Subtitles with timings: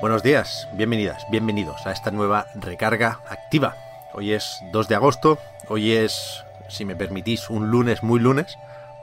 [0.00, 3.74] Buenos días, bienvenidas, bienvenidos a esta nueva recarga activa.
[4.12, 8.58] Hoy es 2 de agosto, hoy es, si me permitís, un lunes muy lunes,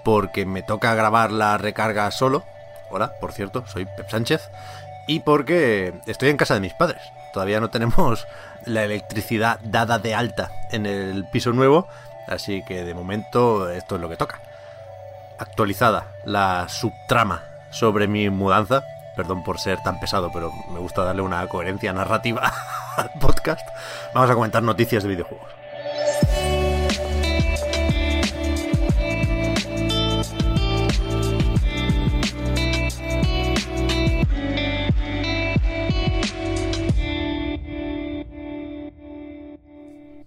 [0.06, 2.46] porque me toca grabar la recarga solo.
[2.90, 4.50] Hola, por cierto, soy Pep Sánchez.
[5.06, 7.02] Y porque estoy en casa de mis padres.
[7.34, 8.26] Todavía no tenemos
[8.64, 11.90] la electricidad dada de alta en el piso nuevo,
[12.26, 14.40] así que de momento esto es lo que toca.
[15.40, 18.82] Actualizada la subtrama sobre mi mudanza,
[19.16, 22.52] perdón por ser tan pesado, pero me gusta darle una coherencia narrativa
[22.98, 23.68] al podcast,
[24.14, 25.50] vamos a comentar noticias de videojuegos.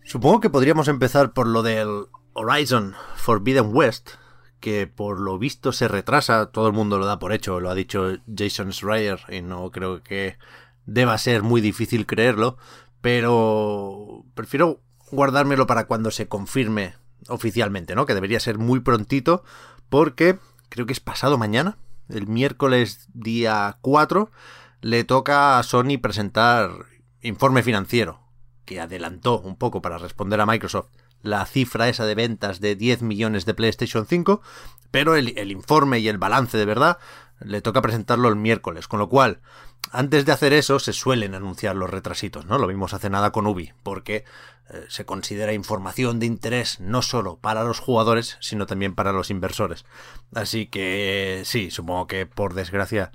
[0.09, 4.13] Supongo que podríamos empezar por lo del Horizon Forbidden West,
[4.61, 7.75] que por lo visto se retrasa, todo el mundo lo da por hecho, lo ha
[7.75, 10.39] dicho Jason Schreier y no creo que
[10.87, 12.57] deba ser muy difícil creerlo,
[13.01, 16.95] pero prefiero guardármelo para cuando se confirme
[17.29, 18.07] oficialmente, ¿no?
[18.07, 19.45] Que debería ser muy prontito,
[19.89, 24.31] porque creo que es pasado mañana, el miércoles día 4,
[24.81, 26.71] le toca a Sony presentar
[27.23, 28.21] informe financiero,
[28.65, 30.91] que adelantó un poco para responder a Microsoft
[31.23, 34.41] la cifra esa de ventas de 10 millones de PlayStation 5,
[34.91, 36.99] pero el, informe y el balance de verdad
[37.41, 39.41] le toca presentarlo el miércoles, con lo cual,
[39.93, 42.59] antes de hacer eso, se suelen anunciar los retrasitos, ¿no?
[42.59, 44.25] Lo vimos hace nada con Ubi, porque
[44.71, 49.31] eh, se considera información de interés no solo para los jugadores, sino también para los
[49.31, 49.85] inversores.
[50.35, 53.13] Así que sí, supongo que por desgracia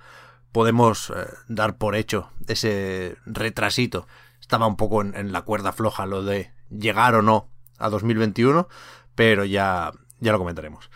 [0.52, 4.08] podemos eh, dar por hecho ese retrasito
[4.44, 7.48] estaba un poco en, la cuerda floja lo de llegar o no
[7.78, 8.68] a 2021,
[9.16, 10.90] pero ya, ya lo comentaremos.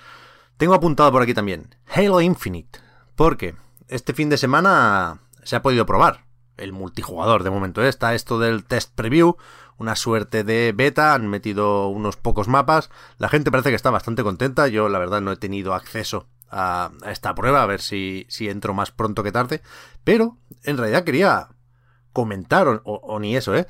[0.57, 2.79] Tengo apuntado por aquí también Halo Infinite,
[3.15, 3.55] porque
[3.87, 6.25] este fin de semana se ha podido probar
[6.57, 7.43] el multijugador.
[7.43, 9.37] De momento está esto del test preview,
[9.77, 12.89] una suerte de beta, han metido unos pocos mapas.
[13.17, 14.67] La gente parece que está bastante contenta.
[14.67, 18.73] Yo, la verdad, no he tenido acceso a, esta prueba, a ver si, si entro
[18.73, 19.61] más pronto que tarde.
[20.03, 21.49] Pero, en realidad, quería
[22.11, 23.67] comentar, o, o ni eso, ¿eh?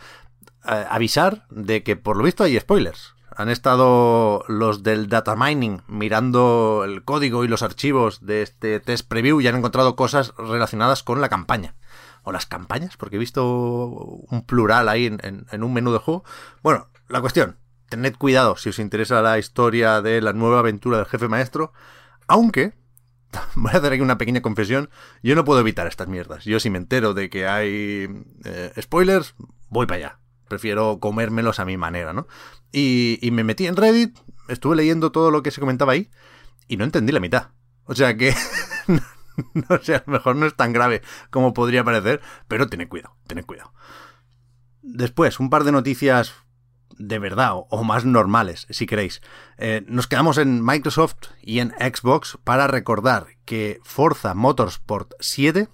[0.64, 3.16] Avisar de que por lo visto hay spoilers.
[3.36, 9.08] Han estado los del data mining mirando el código y los archivos de este test
[9.08, 11.76] preview y han encontrado cosas relacionadas con la campaña.
[12.24, 16.26] O las campañas, porque he visto un plural ahí en, un menú de juego.
[16.62, 17.58] Bueno, la cuestión,
[17.90, 21.74] tened cuidado si os interesa la historia de la nueva aventura del jefe maestro.
[22.28, 22.74] Aunque,
[23.56, 24.90] voy a hacer aquí una pequeña confesión,
[25.22, 26.44] yo no puedo evitar estas mierdas.
[26.44, 28.10] Yo si me entero de que hay
[28.44, 29.36] eh, spoilers,
[29.70, 32.28] voy para allá prefiero comérmelos a mi manera, ¿no?
[32.72, 36.10] Y, y, me metí en Reddit, estuve leyendo todo lo que se comentaba ahí
[36.68, 37.50] y no entendí la mitad.
[37.86, 38.34] O sea que,
[39.54, 43.16] no sé, a lo mejor no es tan grave como podría parecer, pero tened cuidado,
[43.28, 43.74] tened cuidado.
[44.82, 46.34] Después, un par de noticias
[46.98, 49.22] de verdad o, más normales, si queréis.
[49.58, 55.70] Eh, nos quedamos en Microsoft y en Xbox para recordar que Forza Motorsport 7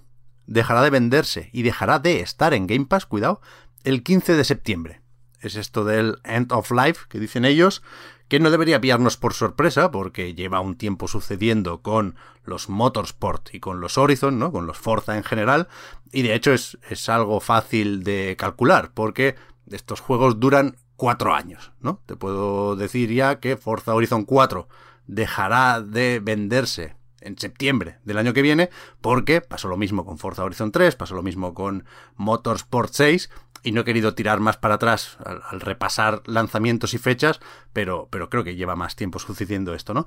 [0.46, 3.40] dejará de venderse y dejará de estar en Game Pass, cuidado,
[3.84, 5.00] el 15 de septiembre.
[5.40, 7.82] Es esto del End of Life que dicen ellos,
[8.28, 13.60] que no debería pillarnos por sorpresa porque lleva un tiempo sucediendo con los Motorsport y
[13.60, 14.50] con los Horizon, ¿no?
[14.50, 15.68] Con los Forza en general,
[16.12, 19.36] y de hecho es, es algo fácil de calcular porque
[19.70, 22.00] estos juegos duran cuatro años, ¿no?
[22.06, 24.68] Te puedo decir ya que Forza Horizon 4
[25.06, 28.70] dejará de venderse en septiembre del año que viene,
[29.00, 31.84] porque pasó lo mismo con Forza Horizon 3, pasó lo mismo con
[32.16, 33.30] Motorsport 6,
[33.64, 37.40] y no he querido tirar más para atrás al, repasar lanzamientos y fechas,
[37.72, 40.06] pero, pero creo que lleva más tiempo sucediendo esto, ¿no?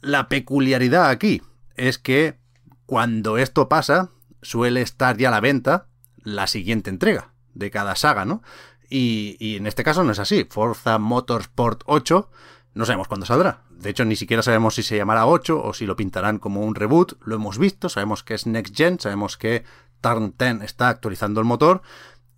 [0.00, 1.42] La peculiaridad aquí
[1.76, 2.38] es que
[2.84, 4.10] cuando esto pasa,
[4.42, 5.86] suele estar ya a la venta
[6.24, 8.42] la siguiente entrega de cada saga, ¿no?
[8.90, 10.46] Y, y en este caso no es así.
[10.50, 12.30] Forza Motorsport 8
[12.74, 13.62] no sabemos cuándo saldrá.
[13.70, 16.74] De hecho, ni siquiera sabemos si se llamará 8 o si lo pintarán como un
[16.74, 17.14] reboot.
[17.24, 19.64] Lo hemos visto, sabemos que es Next Gen, sabemos que
[20.00, 21.82] Turn 10 está actualizando el motor,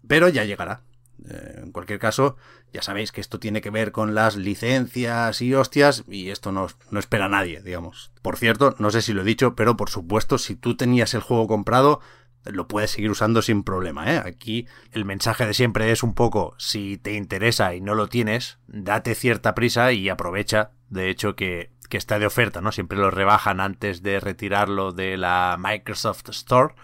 [0.06, 0.82] pero ya llegará.
[1.28, 2.36] Eh, en cualquier caso,
[2.72, 6.66] ya sabéis que esto tiene que ver con las licencias y hostias y esto no,
[6.90, 8.12] no espera a nadie, digamos.
[8.20, 11.20] Por cierto, no sé si lo he dicho, pero por supuesto, si tú tenías el
[11.20, 12.00] juego comprado,
[12.44, 14.12] lo puedes seguir usando sin problema.
[14.12, 14.18] ¿eh?
[14.18, 18.58] Aquí el mensaje de siempre es un poco, si te interesa y no lo tienes,
[18.66, 22.72] date cierta prisa y aprovecha, de hecho, que, que está de oferta, ¿no?
[22.72, 26.74] Siempre lo rebajan antes de retirarlo de la Microsoft Store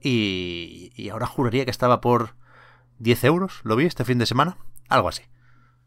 [0.00, 2.39] y, y ahora juraría que estaba por
[3.00, 4.56] 10 euros, lo vi este fin de semana,
[4.88, 5.22] algo así.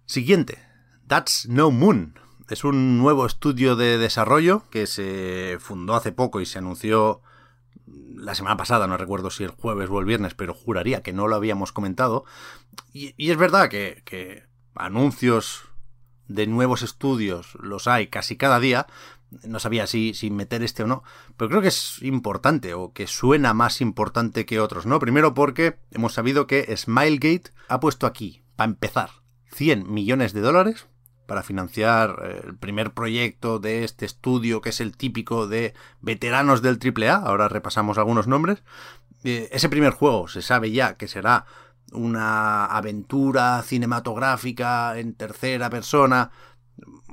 [0.06, 0.60] Siguiente,
[1.08, 2.20] That's No Moon.
[2.50, 7.22] Es un nuevo estudio de desarrollo que se fundó hace poco y se anunció
[7.86, 11.28] la semana pasada, no recuerdo si el jueves o el viernes, pero juraría que no
[11.28, 12.26] lo habíamos comentado.
[12.92, 14.44] Y, es verdad que, que,
[14.76, 15.64] anuncios
[16.28, 18.88] de nuevos estudios los hay casi cada día.
[19.44, 21.04] No sabía si, si meter este o no,
[21.38, 25.00] pero creo que es importante o que suena más importante que otros, ¿no?
[25.00, 29.10] Primero porque hemos sabido que Smilegate ha puesto aquí, para empezar,
[29.54, 30.88] 100 millones de dólares
[31.26, 36.62] para financiar eh, el primer proyecto de este estudio que es el típico de veteranos
[36.62, 37.16] del AAA.
[37.16, 38.64] Ahora repasamos algunos nombres.
[39.24, 41.46] Eh, ese primer juego se sabe ya que será
[41.92, 46.32] una aventura cinematográfica en tercera persona,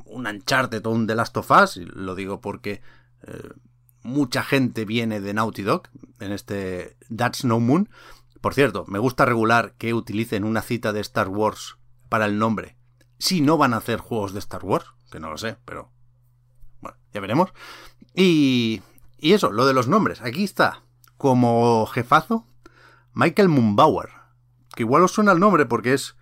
[0.07, 2.83] un Uncharted o un The Last of Us, lo digo porque
[3.23, 3.49] eh,
[4.03, 5.89] mucha gente viene de Naughty Dog
[6.21, 7.89] en este That's No Moon.
[8.41, 11.77] Por cierto, me gusta regular que utilicen una cita de Star Wars
[12.09, 12.77] para el nombre
[13.21, 15.91] si no van a hacer juegos de Star Wars, que no lo sé, pero
[16.81, 17.53] bueno, ya veremos.
[18.15, 18.83] Y,
[19.19, 20.23] y eso, lo de los nombres.
[20.23, 20.83] Aquí está,
[21.19, 22.47] como jefazo,
[23.13, 24.09] Michael Mumbauer,
[24.75, 26.17] que igual os suena el nombre porque es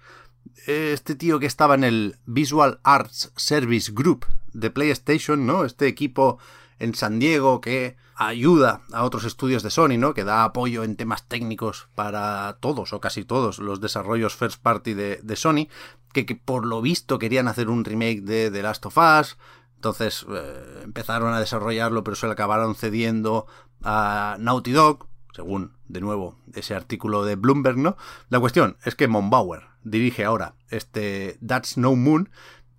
[0.67, 5.65] este tío que estaba en el Visual Arts Service Group de PlayStation, ¿no?
[5.65, 6.39] Este equipo
[6.79, 10.15] en San Diego que ayuda a otros estudios de Sony, ¿no?
[10.15, 14.95] Que da apoyo en temas técnicos para todos o casi todos los desarrollos first party
[14.95, 15.69] de, Sony,
[16.13, 19.37] que, por lo visto querían hacer un remake de The Last of Us,
[19.77, 23.47] entonces eh, empezaron a desarrollarlo, pero se le acabaron cediendo
[23.83, 25.07] a Naughty Dog,
[25.39, 27.97] según, de nuevo, ese artículo de Bloomberg, ¿no?
[28.29, 32.29] La cuestión es que Monbauer dirige ahora este That's No Moon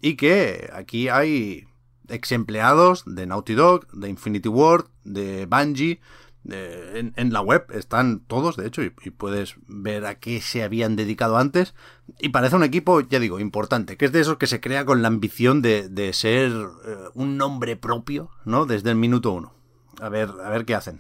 [0.02, 1.70] y que aquí hay
[2.10, 6.02] ex empleados de Naughty Dog, de Infinity Ward, de Bungie.
[6.44, 11.38] en, la web están todos, de hecho, y, puedes ver a qué se habían dedicado
[11.38, 11.76] antes.
[12.20, 15.02] Y parece un equipo, ya digo, importante, que es de esos que se crea con
[15.02, 18.66] la ambición de, ser eh, un nombre propio, ¿no?
[18.66, 19.54] Desde el minuto uno.
[20.02, 21.00] A ver, a ver qué hacen.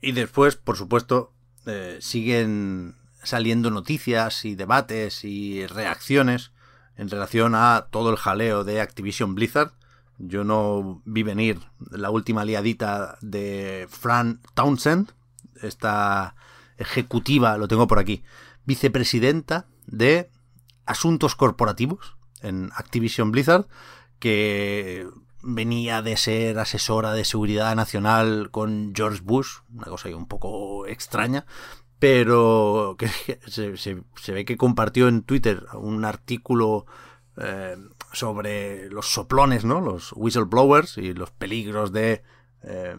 [0.00, 1.32] Y después, por supuesto,
[1.66, 6.52] eh, siguen saliendo noticias y debates y reacciones
[6.96, 9.72] en relación a todo el jaleo de Activision Blizzard.
[10.18, 11.60] Yo no vi venir
[11.90, 15.12] la última liadita de Fran Townsend,
[15.62, 16.34] esta
[16.76, 18.24] ejecutiva, lo tengo por aquí,
[18.64, 20.30] vicepresidenta de
[20.86, 23.66] Asuntos Corporativos en Activision Blizzard,
[24.18, 25.06] que
[25.42, 31.46] venía de ser asesora de seguridad nacional con George Bush, una cosa un poco extraña,
[31.98, 33.08] pero que
[33.46, 36.86] se, ve que compartió en Twitter un artículo
[37.36, 37.76] eh,
[38.12, 39.80] sobre los soplones, ¿no?
[39.80, 42.22] Los whistleblowers y los peligros de
[42.62, 42.96] eh,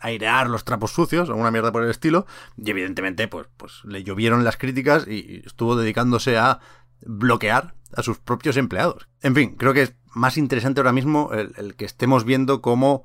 [0.00, 2.26] airear los trapos sucios, o una mierda por el estilo.
[2.56, 6.60] Y evidentemente, pues, pues le llovieron las críticas y estuvo dedicándose a
[7.02, 9.08] bloquear a sus propios empleados.
[9.22, 13.04] En fin, creo que es más interesante ahora mismo el, que estemos viendo cómo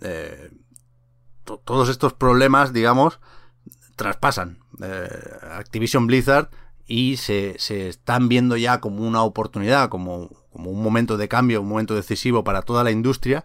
[0.00, 0.50] eh,
[1.64, 3.20] todos estos problemas, digamos,
[3.96, 5.08] traspasan eh,
[5.52, 6.50] Activision Blizzard
[6.86, 11.62] y se, se, están viendo ya como una oportunidad, como como un momento de cambio,
[11.62, 13.44] un momento decisivo para toda la industria.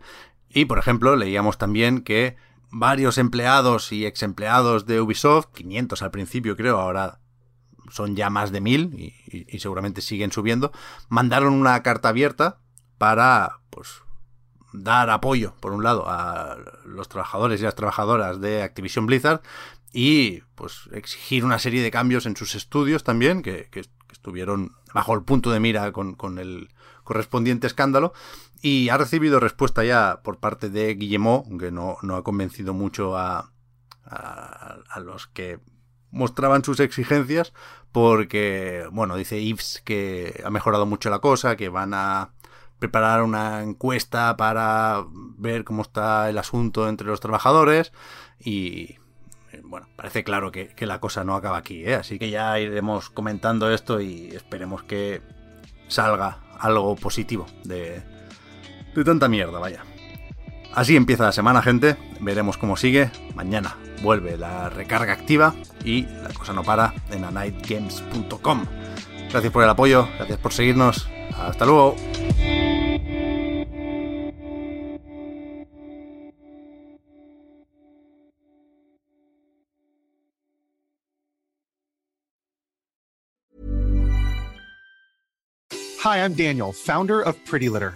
[0.49, 2.35] Y, por ejemplo, leíamos también que
[2.69, 7.19] varios empleados y ex empleados de Ubisoft, 500 al principio creo, ahora
[7.89, 10.71] son ya más de 1000 y, seguramente siguen subiendo,
[11.09, 12.59] mandaron una carta abierta
[12.97, 14.01] para, pues,
[14.73, 19.41] dar apoyo, por un lado, a los trabajadores y las trabajadoras de Activision Blizzard
[19.93, 23.69] y, pues, exigir una serie de cambios en sus estudios también, que,
[24.11, 26.69] estuvieron bajo el punto de mira con, con el
[27.03, 28.13] correspondiente escándalo.
[28.61, 33.15] Y ha recibido respuesta ya por parte de Guillemot, que no, no ha convencido mucho
[33.17, 33.51] a,
[34.09, 35.59] a, los que
[36.11, 37.53] mostraban sus exigencias,
[37.91, 42.31] porque, bueno, dice Yves que ha mejorado mucho la cosa, que van a
[42.79, 45.03] preparar una encuesta para
[45.37, 47.91] ver cómo está el asunto entre los trabajadores
[48.39, 48.97] y
[49.63, 51.95] bueno, parece claro que, que la cosa no acaba aquí, ¿eh?
[51.95, 55.21] así que ya iremos comentando esto y esperemos que
[55.87, 58.03] salga algo positivo de,
[58.95, 59.83] de tanta mierda, vaya.
[60.73, 61.97] Así empieza la semana, gente.
[62.19, 63.09] Veremos cómo sigue.
[63.33, 68.65] Mañana vuelve la recarga activa y la cosa no para en anightgames.com.
[69.29, 71.07] Gracias por el apoyo, gracias por seguirnos.
[71.35, 71.95] Hasta luego.
[86.07, 87.95] Hi, I'm Daniel, founder of Pretty Litter.